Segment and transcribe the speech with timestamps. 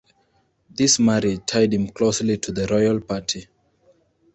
[0.71, 3.45] This marriage tied him closely to the royal party.